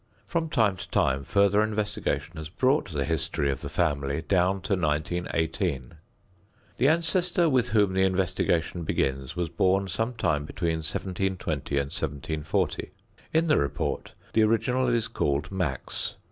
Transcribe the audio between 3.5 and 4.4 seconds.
of the family